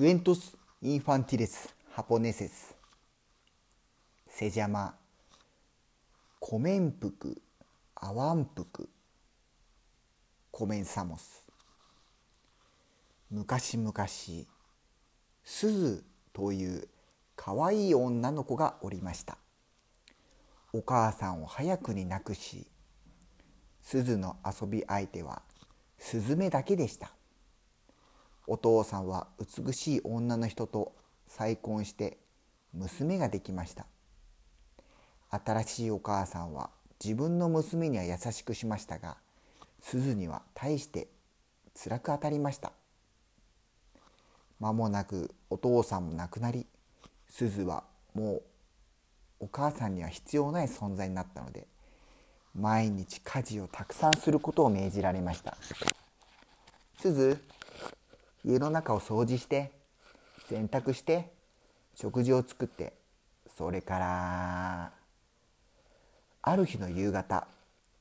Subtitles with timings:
[0.00, 2.74] クエントス・インファンティレス・ハポネセス
[4.30, 4.94] セジャマ
[6.38, 7.42] コメンプク
[7.96, 8.88] アワンプク
[10.50, 11.44] コメンサモス
[13.30, 13.92] 昔々
[15.44, 16.88] スズという
[17.36, 19.36] かわいい女の子がおりました
[20.72, 22.66] お母さんを早くに亡くし
[23.82, 25.42] すずの遊び相手は
[25.98, 27.12] スズメだけでした
[28.46, 30.92] お父さんは美しい女の人と
[31.26, 32.18] 再婚して
[32.74, 33.86] 娘ができました。
[35.30, 36.70] 新しいお母さんは
[37.02, 39.16] 自分の娘には優しくしましたが
[39.80, 41.08] 鈴には大して
[41.74, 42.72] 辛く当たりました。
[44.58, 46.66] 間もなくお父さんも亡くなり
[47.28, 47.84] 鈴は
[48.14, 48.42] もう
[49.40, 51.66] お母さんには必要ない存在になったので
[52.54, 55.56] 毎日家事をたくさんすることを命じられました。
[56.98, 57.40] 鈴
[58.44, 59.70] 家の中を掃除して
[60.48, 61.30] 洗濯して
[61.94, 62.94] 食事を作って
[63.56, 64.92] それから
[66.42, 67.46] ある日の夕方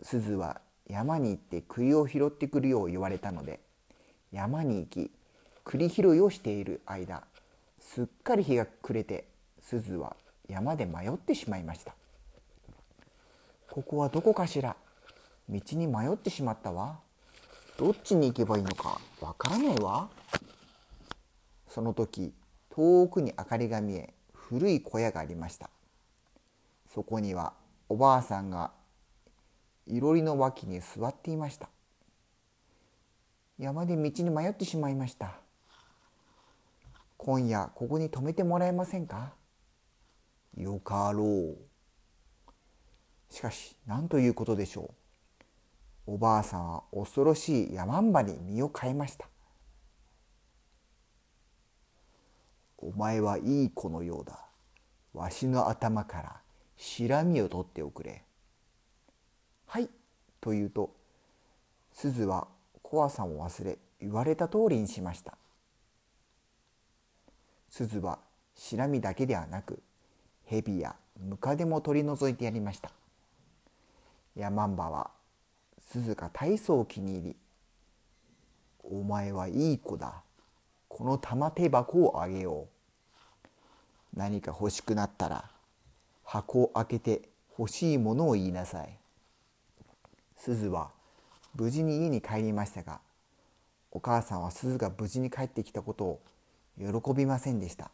[0.02, 3.60] すずは山に行って栗を拾ってくるよう言われたので
[4.32, 5.12] 山に行き
[5.64, 7.24] 栗拾いをしている間
[7.80, 9.26] すっかり日が暮れて
[9.62, 10.16] すずは
[10.48, 11.94] 山で迷ってしまいました。
[13.70, 14.76] ここはどこかしら？
[15.48, 17.00] 道に迷ってしまったわ。
[17.80, 20.10] どっちに行けばいいのかわからないわ。
[21.70, 22.34] その時
[22.70, 25.70] 遠くに明かりが見え古い小屋がありました。
[26.94, 27.54] そこには
[27.88, 28.72] おばあさんが
[29.88, 31.70] いろりの脇に座っていました。
[33.58, 35.36] 山で道に迷ってしまいました。
[37.16, 39.32] 今夜ここに泊めてもらえませんか？
[40.58, 41.58] よかろう。
[43.34, 44.99] しかし何ということでしょう。
[46.12, 49.28] おばあさんは恐ろしい山んばに身を変えました
[52.80, 54.40] お前はいい子のようだ。
[55.14, 56.42] わしの頭から
[56.78, 58.24] しらみを取っておくれ。
[59.68, 59.90] はい、
[60.40, 60.96] と言うと、
[61.92, 62.48] 鈴は
[62.82, 65.38] 怖さも忘れ、言われた通りにしました。
[67.70, 68.20] 鈴は
[68.56, 69.84] しらみだけではなく、
[70.46, 72.92] 蛇やムカデも取り除いてやりました。
[74.38, 75.19] ヤマンバは
[75.92, 77.36] 鈴が大層気に入り、
[78.84, 80.22] お前はいい子だ。
[80.88, 82.68] この玉手箱をあげよ
[84.14, 84.18] う。
[84.18, 85.50] 何か欲しくなったら
[86.24, 88.98] 箱を開けて欲しいものを言いなさい。
[90.38, 90.92] すずは
[91.56, 93.00] 無事に家に帰りましたが
[93.92, 96.22] お母さんはすずが無事に帰ってきたことを
[96.78, 97.90] 喜びませんでした。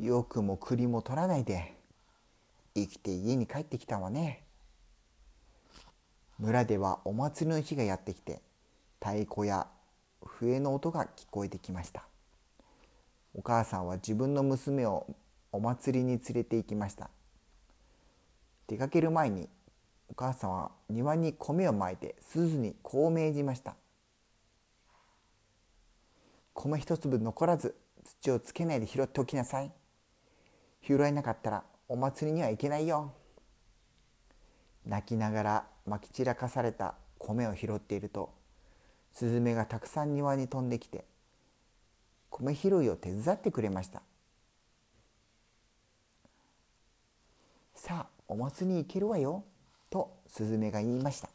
[0.00, 1.74] よくも栗も取らないで
[2.74, 4.42] 生きて家に帰ってきたわね。
[6.40, 8.40] 村ではお祭りの日がやってきて
[8.98, 9.66] 太鼓や
[10.24, 12.04] 笛の音が聞こえてきました。
[13.34, 15.06] お母さんは自分の娘を
[15.52, 17.10] お祭りに連れて行きました。
[18.68, 19.50] 出かける前に
[20.08, 23.76] お母さんは庭に米をまいて鈴にこう命じました。
[26.54, 27.74] 米一粒残らず
[28.22, 29.70] 土をつけないで拾っておきなさい。
[30.80, 33.12] 拾えなかったらお祭りには行けないよ。
[34.86, 38.32] 泣きながらまき散らかされた米を拾っていると
[39.12, 41.04] スズメがたくさん庭に飛んできて
[42.30, 44.00] 米拾いを手伝ってくれました。
[47.74, 49.42] さあお祭りに行けるわよ
[49.90, 51.28] とスズメが言いました。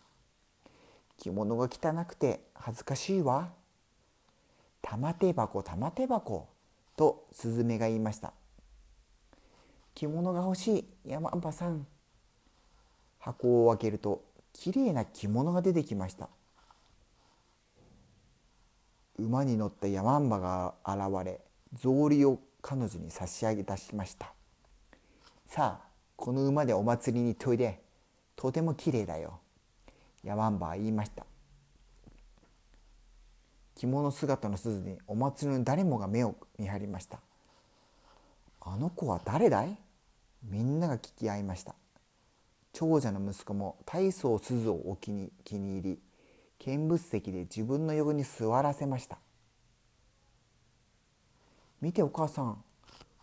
[1.17, 3.49] 着物が汚くて恥ずかしいわ。
[4.81, 6.47] 玉手箱玉手箱
[6.95, 8.31] とスズメが言いました。
[9.95, 11.85] 着物が欲しい山んさん。
[13.19, 14.23] 箱を開けると
[14.57, 16.29] きれいな着物が出てきました。
[19.19, 21.41] 馬に乗ったヤマンバが現れ
[21.75, 24.33] 草履を彼女に差し上げ出しました。
[25.45, 27.81] さあこの馬でお祭りに行っておいで
[28.35, 29.39] とてもきれいだよ。
[30.23, 31.25] ヤマンバは言いました。
[33.75, 37.19] 着物姿の鈴にお祭りの誰もが目を見張りました。
[38.61, 39.77] あの子は誰だい？
[40.43, 41.75] みんなが聞き合いました。
[42.75, 45.99] 長者の息子も大層鈴をお気に気に入り
[46.59, 49.17] 見物席で自分の横に座らせました。
[51.79, 52.61] 見てお母さん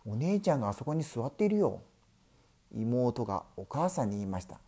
[0.05, 1.83] お姉ちゃんがあそこに座っているよ。
[2.75, 4.59] 妹がお母さんに言いました。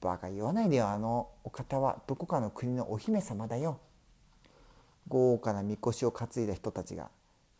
[0.00, 3.80] バカ言わないでよあのお方はどこかの国のお姫様だよ。
[5.08, 7.10] 豪華なみこしを担いだ人たちが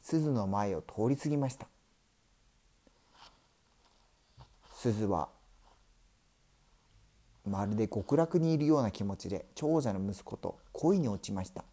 [0.00, 1.66] 鈴の前を通り過ぎました。
[4.82, 5.28] 鈴は
[7.46, 11.64] まるで極楽にいるような気持ちで長者の息子と恋に落ちました。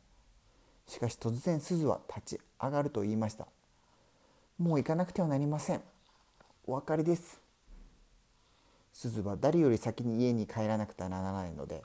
[0.86, 3.48] しかし突然鈴は立ち上がると言いました。
[4.60, 5.82] もう行かなくてはなりません。
[6.68, 7.42] お別れです。
[8.94, 11.82] 鈴は誰より先に家に帰らなくてはならないので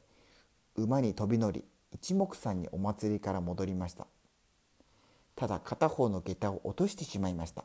[0.76, 4.06] 馬に飛び乗り一目散にお祭りから戻りました。
[5.36, 7.64] ただ片方の下駄を落としてしまいました。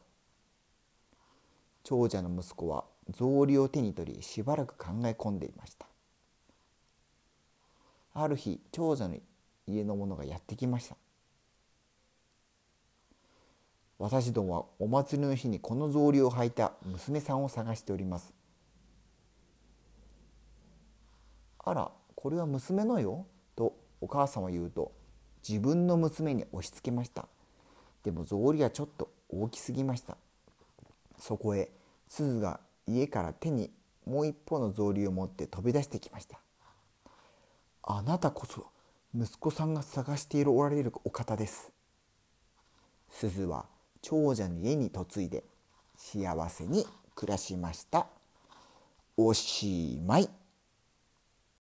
[1.84, 5.86] 長者の息子は草履を手に取りしばらく考え込んでいました。
[8.14, 9.18] ある日長者の
[9.68, 10.96] 家の者がやってきました。
[13.98, 18.34] 私どもはお祭りの日にこの草履を履いた娘さんを探しております。
[21.60, 23.26] あらこれは娘のよ？
[23.56, 24.94] とお母さんは言うと
[25.48, 27.28] 自分の娘に押し付けました。
[28.04, 30.18] でも草履はちょっと大きすぎました。
[31.18, 31.70] そこへ
[32.08, 32.60] 鈴が
[32.96, 33.72] 家から手に
[34.06, 36.40] もう一方の草履を持って飛び出してきました。
[37.84, 38.68] あなたこそ
[39.16, 41.72] 息子さんが探しているおられるお方です。
[43.10, 43.66] 鈴は
[44.02, 45.44] 長者の家に嫁いで
[45.96, 48.08] 幸せに暮らしました。
[49.18, 50.39] おしまい。